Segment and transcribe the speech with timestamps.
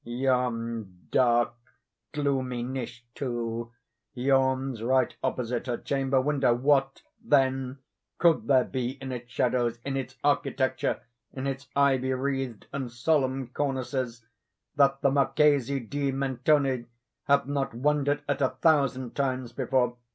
[0.03, 1.53] Yon dark,
[2.11, 3.71] gloomy niche, too,
[4.15, 7.77] yawns right opposite her chamber window—what, then,
[8.17, 15.11] could there be in its shadows—in its architecture—in its ivy wreathed and solemn cornices—that the
[15.11, 16.87] Marchesa di Mentoni
[17.25, 19.97] had not wondered at a thousand times before?